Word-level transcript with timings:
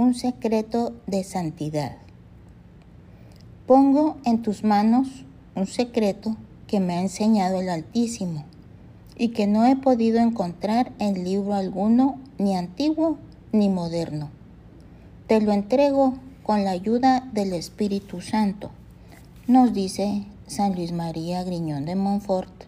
un 0.00 0.14
secreto 0.14 0.94
de 1.06 1.24
santidad. 1.24 1.98
Pongo 3.66 4.16
en 4.24 4.40
tus 4.40 4.64
manos 4.64 5.26
un 5.54 5.66
secreto 5.66 6.38
que 6.66 6.80
me 6.80 6.94
ha 6.94 7.02
enseñado 7.02 7.60
el 7.60 7.68
Altísimo 7.68 8.46
y 9.18 9.28
que 9.28 9.46
no 9.46 9.66
he 9.66 9.76
podido 9.76 10.18
encontrar 10.20 10.90
en 11.00 11.22
libro 11.22 11.52
alguno, 11.52 12.18
ni 12.38 12.56
antiguo 12.56 13.18
ni 13.52 13.68
moderno. 13.68 14.30
Te 15.26 15.42
lo 15.42 15.52
entrego 15.52 16.14
con 16.44 16.64
la 16.64 16.70
ayuda 16.70 17.28
del 17.34 17.52
Espíritu 17.52 18.22
Santo, 18.22 18.70
nos 19.46 19.74
dice 19.74 20.24
San 20.46 20.76
Luis 20.76 20.92
María 20.92 21.44
Griñón 21.44 21.84
de 21.84 21.94
Montfort 21.94 22.64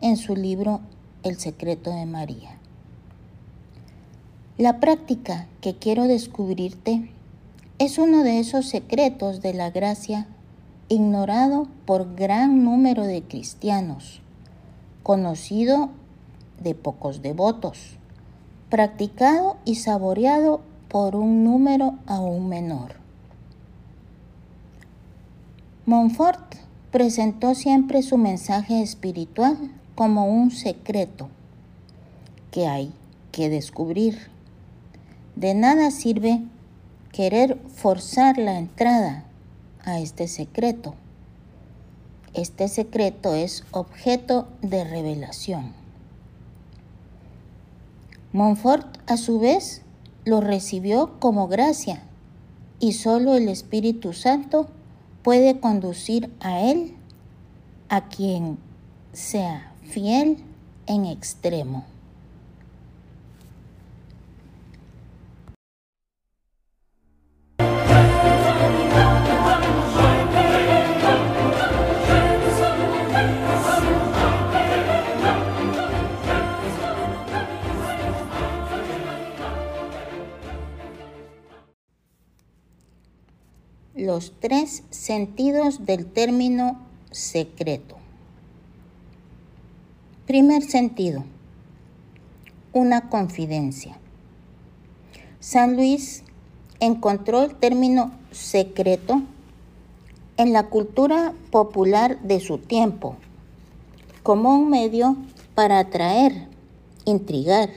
en 0.00 0.16
su 0.16 0.36
libro 0.36 0.80
El 1.24 1.40
secreto 1.40 1.90
de 1.90 2.06
María. 2.06 2.57
La 4.58 4.80
práctica 4.80 5.46
que 5.60 5.76
quiero 5.76 6.08
descubrirte 6.08 7.12
es 7.78 7.96
uno 7.96 8.24
de 8.24 8.40
esos 8.40 8.68
secretos 8.68 9.40
de 9.40 9.54
la 9.54 9.70
gracia 9.70 10.26
ignorado 10.88 11.68
por 11.86 12.16
gran 12.16 12.64
número 12.64 13.04
de 13.04 13.22
cristianos, 13.22 14.20
conocido 15.04 15.90
de 16.60 16.74
pocos 16.74 17.22
devotos, 17.22 17.98
practicado 18.68 19.58
y 19.64 19.76
saboreado 19.76 20.60
por 20.88 21.14
un 21.14 21.44
número 21.44 21.94
aún 22.06 22.48
menor. 22.48 22.96
Montfort 25.86 26.56
presentó 26.90 27.54
siempre 27.54 28.02
su 28.02 28.18
mensaje 28.18 28.82
espiritual 28.82 29.56
como 29.94 30.26
un 30.26 30.50
secreto 30.50 31.28
que 32.50 32.66
hay 32.66 32.92
que 33.30 33.48
descubrir. 33.48 34.36
De 35.38 35.54
nada 35.54 35.92
sirve 35.92 36.42
querer 37.12 37.60
forzar 37.76 38.38
la 38.38 38.58
entrada 38.58 39.22
a 39.84 40.00
este 40.00 40.26
secreto. 40.26 40.96
Este 42.34 42.66
secreto 42.66 43.34
es 43.34 43.62
objeto 43.70 44.48
de 44.62 44.82
revelación. 44.82 45.74
Montfort 48.32 48.98
a 49.06 49.16
su 49.16 49.38
vez 49.38 49.82
lo 50.24 50.40
recibió 50.40 51.20
como 51.20 51.46
gracia 51.46 52.02
y 52.80 52.94
solo 52.94 53.36
el 53.36 53.48
Espíritu 53.48 54.14
Santo 54.14 54.66
puede 55.22 55.60
conducir 55.60 56.34
a 56.40 56.62
él 56.62 56.96
a 57.88 58.08
quien 58.08 58.58
sea 59.12 59.72
fiel 59.84 60.38
en 60.88 61.06
extremo. 61.06 61.84
Los 84.18 84.32
tres 84.40 84.82
sentidos 84.90 85.86
del 85.86 86.04
término 86.04 86.76
secreto. 87.12 87.94
Primer 90.26 90.64
sentido, 90.64 91.22
una 92.72 93.10
confidencia. 93.10 93.96
San 95.38 95.76
Luis 95.76 96.24
encontró 96.80 97.44
el 97.44 97.54
término 97.54 98.10
secreto 98.32 99.22
en 100.36 100.52
la 100.52 100.64
cultura 100.64 101.32
popular 101.52 102.20
de 102.22 102.40
su 102.40 102.58
tiempo 102.58 103.14
como 104.24 104.52
un 104.52 104.68
medio 104.68 105.16
para 105.54 105.78
atraer, 105.78 106.48
intrigar, 107.04 107.70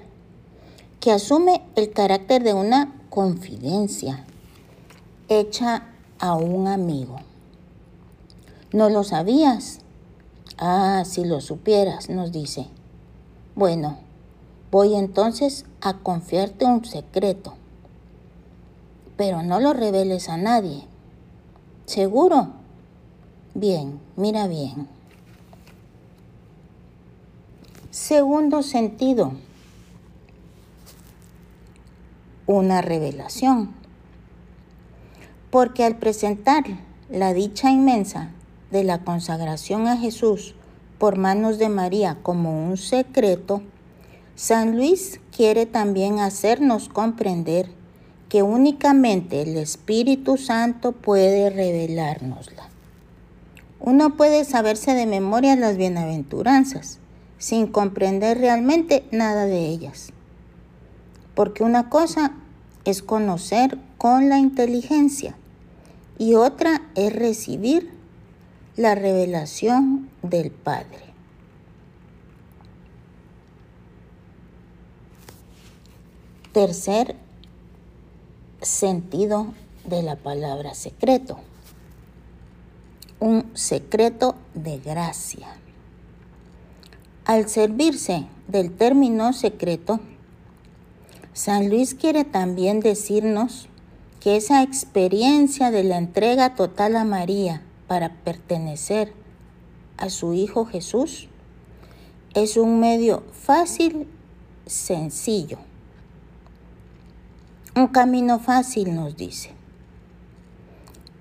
que 0.99 1.11
asume 1.11 1.61
el 1.75 1.91
carácter 1.91 2.41
de 2.41 2.55
una 2.55 2.95
confidencia 3.11 4.25
hecha 5.29 5.90
a 6.21 6.35
un 6.35 6.67
amigo. 6.67 7.17
¿No 8.71 8.89
lo 8.89 9.03
sabías? 9.03 9.79
Ah, 10.57 11.03
si 11.03 11.25
lo 11.25 11.41
supieras, 11.41 12.09
nos 12.09 12.31
dice. 12.31 12.67
Bueno, 13.55 13.97
voy 14.69 14.95
entonces 14.95 15.65
a 15.81 15.97
confiarte 15.97 16.65
un 16.65 16.85
secreto, 16.85 17.55
pero 19.17 19.41
no 19.41 19.59
lo 19.59 19.73
reveles 19.73 20.29
a 20.29 20.37
nadie. 20.37 20.83
¿Seguro? 21.85 22.49
Bien, 23.55 23.99
mira 24.15 24.47
bien. 24.47 24.87
Segundo 27.89 28.61
sentido, 28.61 29.33
una 32.45 32.81
revelación 32.81 33.80
porque 35.51 35.83
al 35.83 35.97
presentar 35.97 36.63
la 37.09 37.33
dicha 37.33 37.69
inmensa 37.69 38.29
de 38.71 38.85
la 38.85 39.03
consagración 39.03 39.87
a 39.87 39.97
Jesús 39.97 40.55
por 40.97 41.17
manos 41.17 41.59
de 41.59 41.67
María 41.67 42.17
como 42.23 42.67
un 42.67 42.77
secreto, 42.77 43.61
San 44.35 44.77
Luis 44.77 45.19
quiere 45.35 45.65
también 45.65 46.19
hacernos 46.19 46.87
comprender 46.87 47.69
que 48.29 48.43
únicamente 48.43 49.41
el 49.41 49.57
Espíritu 49.57 50.37
Santo 50.37 50.93
puede 50.93 51.49
revelárnosla. 51.49 52.69
Uno 53.81 54.15
puede 54.15 54.45
saberse 54.45 54.93
de 54.93 55.05
memoria 55.05 55.57
las 55.57 55.75
bienaventuranzas 55.75 56.99
sin 57.39 57.67
comprender 57.67 58.37
realmente 58.37 59.03
nada 59.11 59.47
de 59.47 59.65
ellas. 59.67 60.13
Porque 61.35 61.63
una 61.63 61.89
cosa 61.89 62.31
es 62.85 63.01
conocer 63.01 63.77
con 63.97 64.29
la 64.29 64.37
inteligencia 64.37 65.35
y 66.17 66.35
otra 66.35 66.89
es 66.95 67.13
recibir 67.13 67.91
la 68.75 68.95
revelación 68.95 70.09
del 70.21 70.51
Padre. 70.51 71.11
Tercer 76.53 77.15
sentido 78.61 79.53
de 79.85 80.03
la 80.03 80.15
palabra 80.15 80.73
secreto. 80.73 81.39
Un 83.19 83.51
secreto 83.53 84.35
de 84.53 84.79
gracia. 84.79 85.47
Al 87.25 87.47
servirse 87.47 88.25
del 88.47 88.71
término 88.71 89.31
secreto, 89.31 89.99
San 91.33 91.69
Luis 91.69 91.93
quiere 91.93 92.25
también 92.25 92.81
decirnos 92.81 93.69
que 94.21 94.37
esa 94.37 94.61
experiencia 94.61 95.71
de 95.71 95.83
la 95.83 95.97
entrega 95.97 96.53
total 96.53 96.95
a 96.95 97.03
María 97.03 97.63
para 97.87 98.13
pertenecer 98.23 99.11
a 99.97 100.11
su 100.11 100.33
Hijo 100.33 100.65
Jesús 100.65 101.27
es 102.35 102.55
un 102.55 102.79
medio 102.79 103.23
fácil, 103.31 104.07
sencillo. 104.67 105.57
Un 107.75 107.87
camino 107.87 108.39
fácil 108.39 108.95
nos 108.95 109.17
dice. 109.17 109.51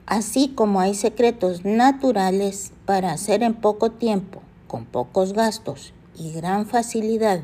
Así 0.04 0.48
como 0.48 0.80
hay 0.80 0.94
secretos 0.94 1.64
naturales 1.64 2.72
para 2.84 3.12
hacer 3.12 3.42
en 3.42 3.54
poco 3.54 3.92
tiempo, 3.92 4.42
con 4.66 4.84
pocos 4.84 5.32
gastos 5.32 5.94
y 6.16 6.32
gran 6.32 6.66
facilidad 6.66 7.40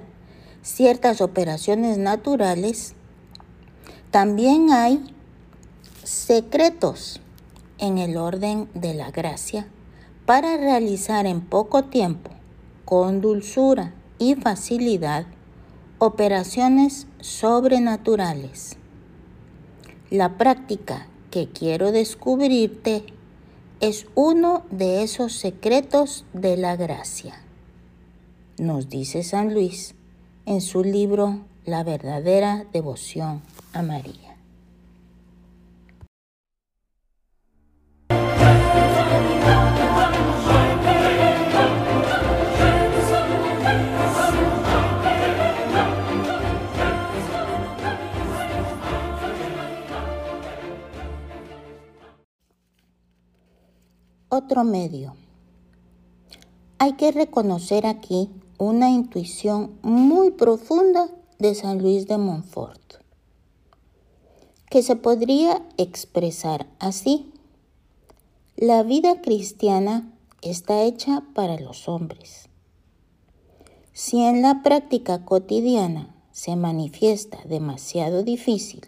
ciertas 0.63 1.21
operaciones 1.21 1.97
naturales, 1.97 2.95
también 4.11 4.73
hay 4.73 5.16
secretos 6.07 7.21
en 7.79 7.99
el 7.99 8.17
orden 8.17 8.69
de 8.75 8.95
la 8.95 9.11
gracia 9.11 9.67
para 10.25 10.57
realizar 10.57 11.27
en 11.27 11.41
poco 11.41 11.87
tiempo, 11.87 12.31
con 12.85 13.21
dulzura 13.21 13.93
y 14.21 14.37
facilidad, 14.37 15.27
operaciones 15.99 17.09
sobrenaturales. 17.21 18.77
La 20.09 20.39
práctica 20.39 21.09
que 21.33 21.49
quiero 21.49 21.91
descubrirte 21.91 23.05
es 23.81 24.07
uno 24.15 24.63
de 24.71 25.03
esos 25.03 25.33
secretos 25.33 26.25
de 26.33 26.57
la 26.57 26.77
gracia, 26.77 27.43
nos 28.59 28.89
dice 28.89 29.25
San 29.25 29.53
Luis 29.53 29.97
en 30.47 30.61
su 30.61 30.85
libro 30.85 31.41
La 31.65 31.83
verdadera 31.83 32.65
devoción 32.73 33.43
a 33.73 33.83
María. 33.83 34.36
Otro 54.37 54.65
medio. 54.65 55.17
Hay 56.79 56.93
que 56.93 57.11
reconocer 57.11 57.87
aquí 57.87 58.31
una 58.59 58.91
intuición 58.91 59.79
muy 59.83 60.31
profunda 60.31 61.09
de 61.39 61.55
San 61.55 61.83
Luis 61.83 62.07
de 62.07 62.19
Montfort, 62.19 62.97
que 64.71 64.83
se 64.83 64.97
podría 64.97 65.67
expresar 65.79 66.67
así. 66.79 67.33
La 68.57 68.83
vida 68.83 69.21
cristiana 69.23 70.13
está 70.43 70.83
hecha 70.83 71.23
para 71.35 71.59
los 71.59 71.89
hombres. 71.89 72.49
Si 73.93 74.23
en 74.23 74.43
la 74.43 74.63
práctica 74.63 75.25
cotidiana 75.25 76.15
se 76.31 76.57
manifiesta 76.57 77.39
demasiado 77.47 78.23
difícil, 78.23 78.83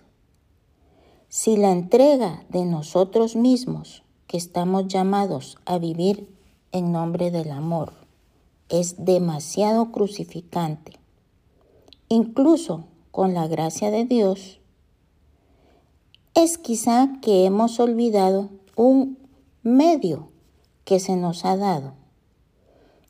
si 1.31 1.57
la 1.57 1.73
entrega 1.73 2.45
de 2.51 2.65
nosotros 2.65 3.37
mismos 3.37 4.03
que 4.29 4.37
estamos 4.37 4.87
llamados 4.87 5.59
a 5.65 5.79
vivir 5.79 6.29
en 6.71 6.93
nombre 6.93 7.33
del 7.33 7.51
amor 7.51 7.93
es 8.69 9.05
demasiado 9.05 9.91
crucificante, 9.91 10.93
incluso 12.09 12.85
con 13.11 13.35
la 13.35 13.49
gracia 13.49 13.91
de 13.91 14.05
Dios, 14.05 14.61
es 16.35 16.59
quizá 16.59 17.19
que 17.23 17.47
hemos 17.47 17.81
olvidado 17.81 18.51
un 18.77 19.19
medio 19.63 20.29
que 20.85 21.01
se 21.01 21.17
nos 21.17 21.45
ha 21.45 21.57
dado, 21.57 21.95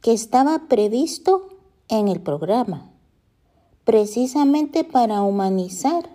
que 0.00 0.12
estaba 0.12 0.68
previsto 0.68 1.48
en 1.88 2.08
el 2.08 2.20
programa, 2.20 2.90
precisamente 3.84 4.84
para 4.84 5.22
humanizar 5.22 6.08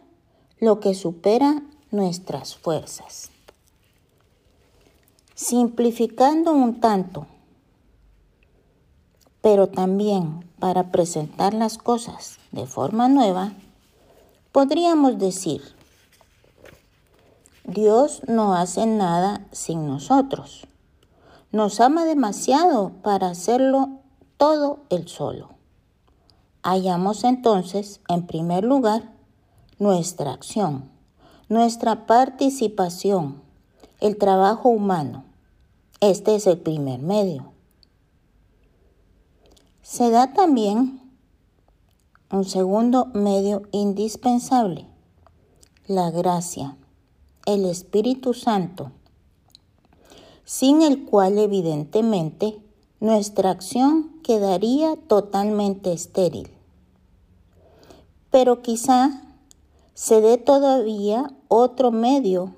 lo 0.60 0.80
que 0.80 0.96
supera 0.96 1.62
nuestras 1.92 2.56
fuerzas. 2.56 3.32
Simplificando 5.35 6.51
un 6.53 6.80
tanto, 6.80 7.25
pero 9.41 9.68
también 9.68 10.50
para 10.59 10.91
presentar 10.91 11.53
las 11.53 11.77
cosas 11.77 12.38
de 12.51 12.68
forma 12.68 13.09
nueva, 13.09 13.53
podríamos 14.51 15.18
decir, 15.18 15.62
Dios 17.65 18.21
no 18.27 18.56
hace 18.56 18.85
nada 18.85 19.47
sin 19.51 19.88
nosotros. 19.88 20.68
Nos 21.51 21.80
ama 21.80 22.06
demasiado 22.06 22.91
para 23.01 23.30
hacerlo 23.30 24.01
todo 24.38 24.81
él 24.89 25.07
solo. 25.07 25.50
Hallamos 26.62 27.24
entonces, 27.24 28.01
en 28.07 28.27
primer 28.27 28.63
lugar, 28.63 29.12
nuestra 29.80 30.31
acción, 30.31 30.89
nuestra 31.50 32.06
participación, 32.06 33.41
el 34.04 34.18
trabajo 34.18 34.68
humano. 34.68 35.24
Este 36.02 36.36
es 36.36 36.46
el 36.46 36.58
primer 36.58 37.00
medio. 37.00 37.54
Se 39.82 40.10
da 40.10 40.34
también 40.34 41.00
un 42.30 42.44
segundo 42.44 43.06
medio 43.14 43.62
indispensable, 43.72 44.88
la 45.88 46.12
gracia, 46.12 46.76
el 47.46 47.64
Espíritu 47.64 48.34
Santo, 48.34 48.92
sin 50.44 50.82
el 50.82 51.06
cual 51.06 51.38
evidentemente 51.38 52.60
nuestra 53.00 53.52
acción 53.52 54.20
quedaría 54.22 54.98
totalmente 54.98 55.94
estéril. 55.94 56.50
Pero 58.32 58.62
quizá 58.62 59.22
se 59.94 60.20
dé 60.20 60.38
todavía 60.38 61.34
otro 61.48 61.92
medio 61.92 62.54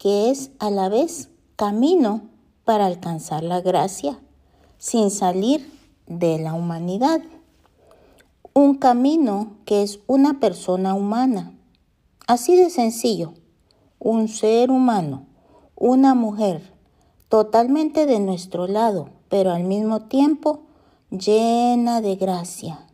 que 0.00 0.30
es 0.30 0.50
a 0.58 0.70
la 0.70 0.88
vez 0.88 1.28
camino 1.56 2.22
para 2.64 2.86
alcanzar 2.86 3.44
la 3.44 3.60
gracia 3.60 4.18
sin 4.78 5.10
salir 5.10 5.70
de 6.06 6.38
la 6.38 6.54
humanidad. 6.54 7.20
Un 8.54 8.78
camino 8.78 9.58
que 9.66 9.82
es 9.82 10.00
una 10.06 10.40
persona 10.40 10.94
humana. 10.94 11.52
Así 12.26 12.56
de 12.56 12.70
sencillo. 12.70 13.34
Un 13.98 14.28
ser 14.28 14.70
humano, 14.70 15.26
una 15.76 16.14
mujer, 16.14 16.72
totalmente 17.28 18.06
de 18.06 18.20
nuestro 18.20 18.66
lado, 18.66 19.10
pero 19.28 19.50
al 19.50 19.64
mismo 19.64 20.06
tiempo 20.06 20.62
llena 21.10 22.00
de 22.00 22.16
gracia. 22.16 22.86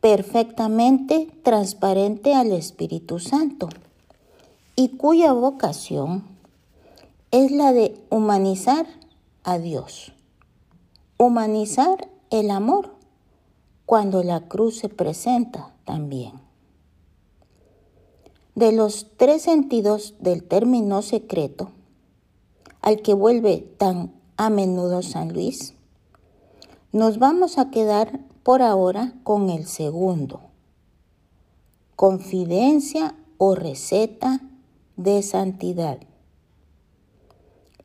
Perfectamente 0.00 1.28
transparente 1.42 2.36
al 2.36 2.52
Espíritu 2.52 3.18
Santo 3.18 3.68
y 4.82 4.96
cuya 4.96 5.32
vocación 5.32 6.24
es 7.30 7.50
la 7.52 7.72
de 7.72 8.04
humanizar 8.10 8.86
a 9.44 9.58
Dios 9.58 10.12
humanizar 11.22 12.08
el 12.30 12.50
amor 12.50 12.96
cuando 13.86 14.24
la 14.24 14.48
cruz 14.48 14.78
se 14.78 14.88
presenta 14.88 15.72
también. 15.84 16.32
De 18.56 18.72
los 18.72 19.06
tres 19.16 19.42
sentidos 19.42 20.14
del 20.18 20.42
término 20.42 21.00
secreto, 21.00 21.70
al 22.80 23.02
que 23.02 23.14
vuelve 23.14 23.58
tan 23.78 24.12
a 24.36 24.50
menudo 24.50 25.02
San 25.02 25.32
Luis, 25.32 25.74
nos 26.90 27.20
vamos 27.20 27.56
a 27.56 27.70
quedar 27.70 28.18
por 28.42 28.60
ahora 28.60 29.14
con 29.22 29.48
el 29.48 29.66
segundo, 29.66 30.40
confidencia 31.94 33.14
o 33.38 33.54
receta 33.54 34.40
de 34.96 35.22
santidad. 35.22 35.98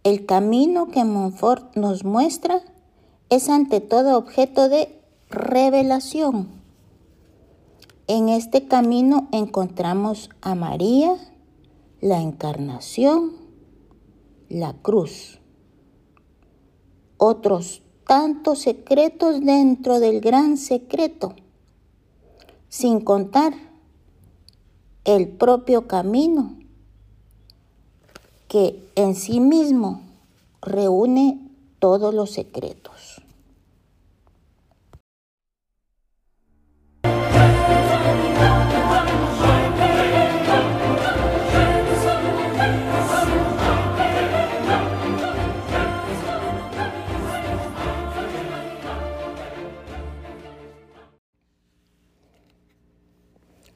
El 0.04 0.26
camino 0.26 0.88
que 0.88 1.04
Montfort 1.04 1.76
nos 1.76 2.04
muestra 2.04 2.62
es 3.30 3.50
ante 3.50 3.82
todo 3.82 4.18
objeto 4.18 4.70
de 4.70 5.02
revelación. 5.30 6.48
En 8.08 8.30
este 8.30 8.68
camino 8.68 9.28
encontramos 9.34 10.30
a 10.42 10.56
María, 10.56 11.14
la 12.00 12.22
encarnación, 12.22 13.34
la 14.48 14.74
cruz. 14.74 15.40
Otros 17.18 17.82
tantos 18.08 18.60
secretos 18.60 19.42
dentro 19.42 20.00
del 20.00 20.22
gran 20.22 20.56
secreto, 20.56 21.36
sin 22.70 23.02
contar 23.02 23.54
el 25.04 25.28
propio 25.28 25.88
camino 25.88 26.58
que 28.48 28.90
en 28.96 29.16
sí 29.16 29.40
mismo 29.40 30.02
reúne 30.62 31.40
todos 31.80 32.14
los 32.14 32.32
secretos. 32.32 33.22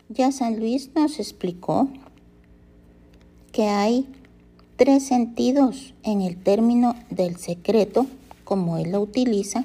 Ya 0.10 0.32
San 0.34 0.60
Luis 0.60 0.92
nos 0.94 1.20
explicó 1.20 1.90
que 3.54 3.68
hay 3.68 4.06
tres 4.82 5.04
sentidos 5.04 5.94
en 6.02 6.24
el 6.24 6.42
término 6.42 6.96
del 7.12 7.36
secreto, 7.36 8.08
como 8.44 8.78
él 8.78 8.94
lo 8.94 9.02
utiliza, 9.02 9.64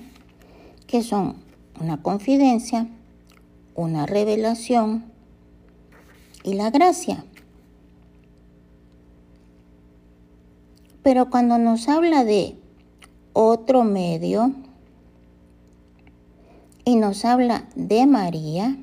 que 0.86 1.02
son 1.02 1.36
una 1.80 2.02
confidencia, 2.02 2.86
una 3.74 4.04
revelación 4.04 5.06
y 6.44 6.52
la 6.52 6.68
gracia. 6.68 7.24
Pero 11.02 11.30
cuando 11.30 11.56
nos 11.56 11.88
habla 11.88 12.22
de 12.22 12.58
otro 13.32 13.84
medio 13.84 14.52
y 16.84 16.96
nos 16.96 17.24
habla 17.24 17.66
de 17.74 18.04
María, 18.06 18.76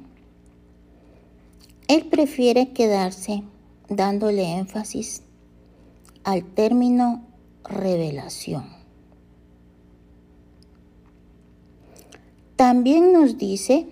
él 1.87 2.07
prefiere 2.07 2.69
quedarse 2.69 3.43
dándole 3.87 4.57
énfasis 4.57 5.21
al 6.23 6.43
término 6.43 7.25
revelación. 7.63 8.65
También 12.55 13.13
nos 13.13 13.37
dice 13.37 13.87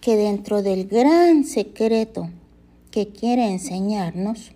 que 0.00 0.16
dentro 0.16 0.62
del 0.62 0.86
gran 0.86 1.44
secreto 1.44 2.28
que 2.90 3.08
quiere 3.08 3.50
enseñarnos, 3.50 4.52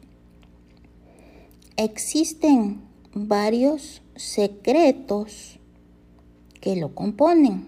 existen 1.77 2.81
varios 3.13 4.01
secretos 4.15 5.59
que 6.61 6.77
lo 6.77 6.95
componen. 6.95 7.67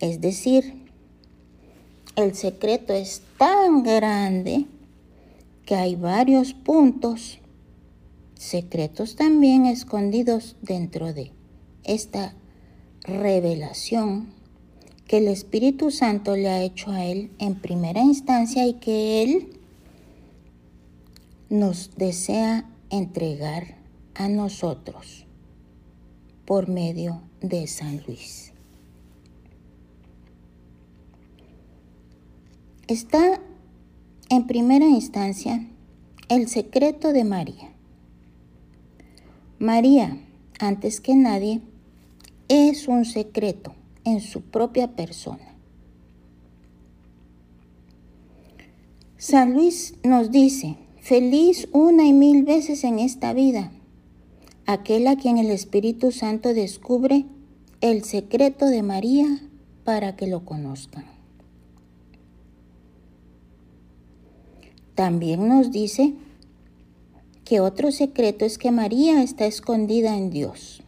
Es 0.00 0.20
decir, 0.20 0.74
el 2.16 2.34
secreto 2.34 2.92
es 2.92 3.22
tan 3.38 3.82
grande 3.82 4.66
que 5.64 5.74
hay 5.74 5.96
varios 5.96 6.54
puntos 6.54 7.38
secretos 8.34 9.16
también 9.16 9.66
escondidos 9.66 10.56
dentro 10.62 11.12
de 11.12 11.32
esta 11.84 12.34
revelación 13.04 14.32
que 15.06 15.18
el 15.18 15.28
Espíritu 15.28 15.90
Santo 15.90 16.36
le 16.36 16.48
ha 16.48 16.62
hecho 16.62 16.90
a 16.90 17.04
Él 17.04 17.30
en 17.38 17.54
primera 17.54 18.00
instancia 18.00 18.66
y 18.66 18.74
que 18.74 19.22
Él 19.22 19.60
nos 21.50 21.94
desea 21.96 22.68
entregar 22.90 23.76
a 24.14 24.28
nosotros 24.28 25.26
por 26.46 26.68
medio 26.68 27.22
de 27.40 27.66
San 27.66 28.02
Luis. 28.06 28.52
Está 32.88 33.40
en 34.32 34.46
primera 34.46 34.86
instancia 34.86 35.62
el 36.30 36.48
secreto 36.48 37.12
de 37.12 37.22
María. 37.22 37.70
María, 39.58 40.16
antes 40.58 41.02
que 41.02 41.14
nadie, 41.14 41.60
es 42.48 42.88
un 42.88 43.04
secreto 43.04 43.74
en 44.04 44.22
su 44.22 44.40
propia 44.40 44.96
persona. 44.96 45.54
San 49.18 49.52
Luis 49.52 49.96
nos 50.02 50.30
dice, 50.30 50.76
feliz 51.02 51.68
una 51.74 52.06
y 52.06 52.14
mil 52.14 52.42
veces 52.42 52.84
en 52.84 53.00
esta 53.00 53.34
vida, 53.34 53.70
aquel 54.64 55.08
a 55.08 55.16
quien 55.16 55.36
el 55.36 55.50
Espíritu 55.50 56.10
Santo 56.10 56.54
descubre 56.54 57.26
el 57.82 58.02
secreto 58.02 58.64
de 58.64 58.82
María 58.82 59.26
para 59.84 60.16
que 60.16 60.26
lo 60.26 60.46
conozcan. 60.46 61.11
También 64.94 65.48
nos 65.48 65.72
dice 65.72 66.14
que 67.44 67.60
otro 67.60 67.92
secreto 67.92 68.44
es 68.44 68.58
que 68.58 68.70
María 68.70 69.22
está 69.22 69.46
escondida 69.46 70.16
en 70.16 70.30
Dios. 70.30 70.82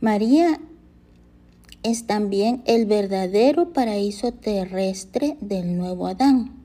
María 0.00 0.60
es 1.82 2.06
también 2.06 2.62
el 2.66 2.86
verdadero 2.86 3.72
paraíso 3.72 4.32
terrestre 4.32 5.36
del 5.40 5.76
nuevo 5.76 6.06
Adán, 6.06 6.62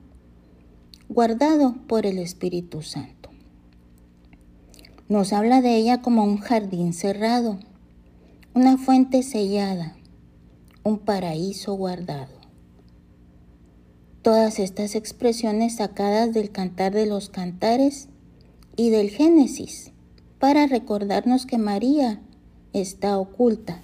guardado 1.08 1.74
por 1.86 2.06
el 2.06 2.18
Espíritu 2.18 2.82
Santo. 2.82 3.30
Nos 5.08 5.32
habla 5.32 5.60
de 5.60 5.76
ella 5.76 6.02
como 6.02 6.24
un 6.24 6.38
jardín 6.38 6.92
cerrado, 6.92 7.58
una 8.54 8.78
fuente 8.78 9.22
sellada, 9.22 9.96
un 10.84 10.98
paraíso 10.98 11.74
guardado. 11.74 12.39
Todas 14.22 14.58
estas 14.58 14.96
expresiones 14.96 15.76
sacadas 15.76 16.34
del 16.34 16.50
Cantar 16.50 16.92
de 16.92 17.06
los 17.06 17.30
Cantares 17.30 18.08
y 18.76 18.90
del 18.90 19.08
Génesis 19.08 19.92
para 20.38 20.66
recordarnos 20.66 21.46
que 21.46 21.56
María 21.56 22.20
está 22.74 23.18
oculta. 23.18 23.80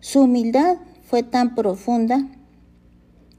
Su 0.00 0.22
humildad 0.22 0.78
fue 1.04 1.22
tan 1.22 1.54
profunda 1.54 2.26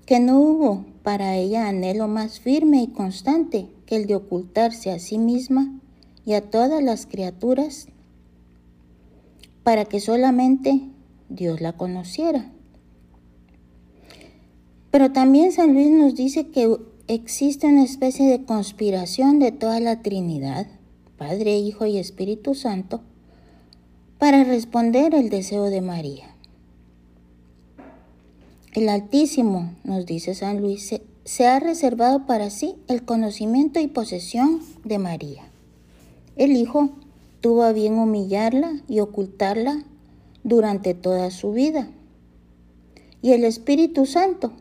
que 0.06 0.22
no 0.22 0.40
hubo 0.40 0.86
para 1.04 1.36
ella 1.36 1.68
anhelo 1.68 2.08
más 2.08 2.40
firme 2.40 2.82
y 2.82 2.88
constante 2.88 3.68
que 3.86 3.98
el 3.98 4.06
de 4.08 4.16
ocultarse 4.16 4.92
a 4.92 5.00
sí 5.00 5.18
misma 5.18 5.78
y 6.26 6.36
a 6.36 6.50
todas 6.50 6.82
las 6.82 7.06
criaturas 7.06 7.88
para 9.64 9.84
que 9.84 10.00
solamente 10.00 10.90
Dios 11.30 11.62
la 11.62 11.74
conociera. 11.74 12.52
Pero 14.92 15.12
también 15.12 15.52
San 15.52 15.74
Luis 15.74 15.90
nos 15.90 16.16
dice 16.16 16.48
que 16.48 16.78
existe 17.08 17.68
una 17.68 17.84
especie 17.84 18.28
de 18.28 18.44
conspiración 18.44 19.40
de 19.40 19.52
toda 19.52 19.80
la 19.80 20.02
Trinidad, 20.02 20.68
Padre, 21.18 21.58
Hijo 21.58 21.86
y 21.86 21.98
Espíritu 21.98 22.56
Santo, 22.56 23.02
para 24.18 24.44
responder 24.44 25.16
el 25.16 25.30
deseo 25.30 25.66
de 25.66 25.82
María. 25.82 26.36
El 28.74 28.88
Altísimo, 28.90 29.74
nos 29.84 30.06
dice 30.06 30.36
San 30.36 30.62
Luis, 30.62 30.94
se, 31.24 31.48
ha 31.48 31.60
reservado 31.60 32.26
para 32.26 32.50
sí 32.50 32.76
el 32.88 33.04
conocimiento 33.04 33.80
y 33.80 33.88
posesión 33.88 34.62
de 34.84 35.00
María. 35.00 35.44
El 36.36 36.52
Hijo 36.52 36.92
tuvo 37.42 37.64
a 37.64 37.72
bien 37.72 37.96
humillarla 37.96 38.82
y 38.88 39.00
ocultarla 39.00 39.84
durante 40.44 40.94
toda 40.94 41.32
su 41.32 41.54
vida. 41.54 41.90
Y 43.22 43.34
el 43.34 43.44
Espíritu 43.44 44.06
Santo 44.06 44.54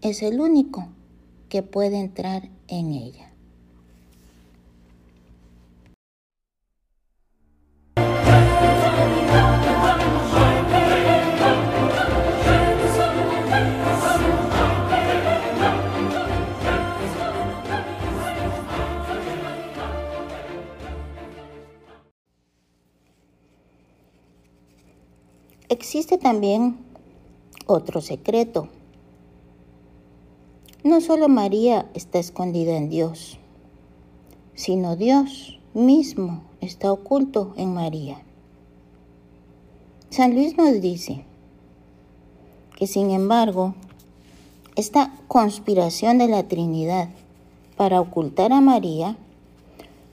es 0.00 0.22
el 0.22 0.40
único 0.40 0.88
que 1.48 1.62
puede 1.62 1.98
entrar 2.00 2.48
en 2.68 2.92
ella. 2.92 3.29
Existe 25.80 26.18
también 26.18 26.76
otro 27.64 28.02
secreto. 28.02 28.68
No 30.84 31.00
solo 31.00 31.30
María 31.30 31.88
está 31.94 32.18
escondida 32.18 32.76
en 32.76 32.90
Dios, 32.90 33.38
sino 34.54 34.94
Dios 34.96 35.58
mismo 35.72 36.42
está 36.60 36.92
oculto 36.92 37.54
en 37.56 37.72
María. 37.72 38.22
San 40.10 40.34
Luis 40.34 40.58
nos 40.58 40.82
dice 40.82 41.24
que 42.76 42.86
sin 42.86 43.10
embargo, 43.10 43.74
esta 44.76 45.14
conspiración 45.28 46.18
de 46.18 46.28
la 46.28 46.46
Trinidad 46.46 47.08
para 47.78 48.02
ocultar 48.02 48.52
a 48.52 48.60
María 48.60 49.16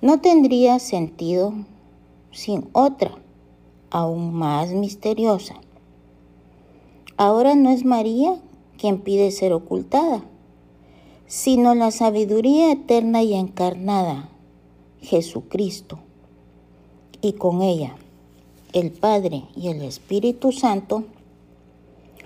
no 0.01 0.21
tendría 0.21 0.79
sentido 0.79 1.53
sin 2.31 2.69
otra 2.71 3.17
aún 3.89 4.33
más 4.33 4.71
misteriosa. 4.71 5.55
Ahora 7.17 7.55
no 7.55 7.71
es 7.71 7.85
María 7.85 8.39
quien 8.77 8.99
pide 8.99 9.31
ser 9.31 9.53
ocultada, 9.53 10.23
sino 11.25 11.75
la 11.75 11.91
sabiduría 11.91 12.71
eterna 12.71 13.23
y 13.23 13.33
encarnada, 13.33 14.29
Jesucristo, 15.01 15.99
y 17.21 17.33
con 17.33 17.61
ella 17.61 17.95
el 18.73 18.91
Padre 18.91 19.45
y 19.55 19.69
el 19.69 19.81
Espíritu 19.81 20.51
Santo, 20.51 21.05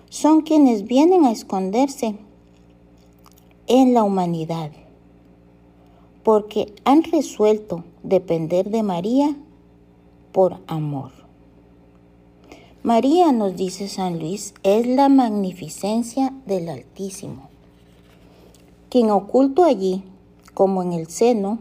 son 0.10 0.42
quienes 0.42 0.84
vienen 0.86 1.26
a 1.26 1.32
esconderse 1.32 2.16
en 3.68 3.94
la 3.94 4.04
humanidad, 4.04 4.72
porque 6.24 6.74
han 6.84 7.04
resuelto 7.04 7.86
depender 8.04 8.70
de 8.70 8.84
María 8.84 9.38
por 10.34 10.58
amor. 10.68 11.21
María, 12.84 13.32
nos 13.32 13.56
dice 13.56 13.88
San 13.88 14.18
Luis, 14.18 14.56
es 14.64 14.88
la 14.88 15.08
magnificencia 15.08 16.34
del 16.48 16.68
Altísimo, 16.68 17.48
quien 18.90 19.12
oculto 19.12 19.64
allí, 19.64 20.04
como 20.56 20.82
en 20.82 20.94
el 20.94 21.06
seno 21.06 21.60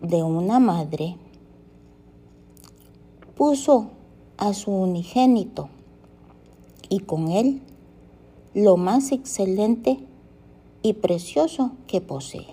de 0.00 0.22
una 0.22 0.60
madre, 0.60 1.16
puso 3.36 3.88
a 4.36 4.54
su 4.54 4.70
unigénito 4.70 5.68
y 6.88 7.00
con 7.00 7.32
él 7.32 7.62
lo 8.54 8.76
más 8.76 9.10
excelente 9.10 9.98
y 10.82 10.92
precioso 10.92 11.72
que 11.88 12.00
posee. 12.00 12.46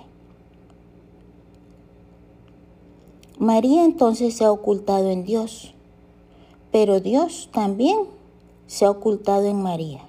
María 3.38 3.86
entonces 3.86 4.34
se 4.34 4.46
ha 4.46 4.52
ocultado 4.52 5.12
en 5.12 5.24
Dios 5.24 5.76
pero 6.72 7.00
Dios 7.00 7.50
también 7.52 8.00
se 8.68 8.86
ha 8.86 8.90
ocultado 8.90 9.46
en 9.46 9.62
María 9.62 10.02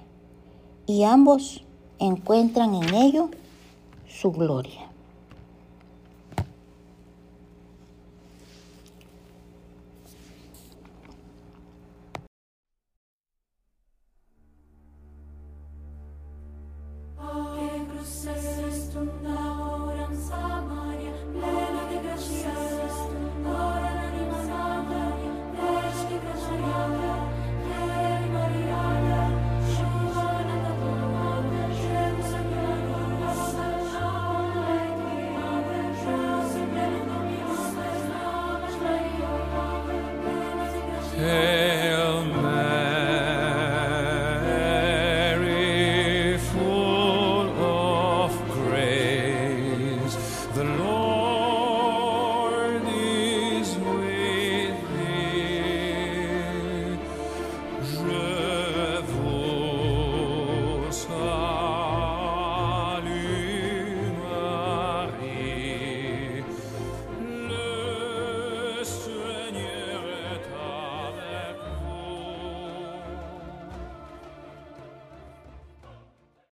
y 0.85 1.03
ambos 1.03 1.63
encuentran 1.99 2.75
en 2.75 2.93
ello 2.93 3.29
su 4.07 4.31
gloria. 4.31 4.92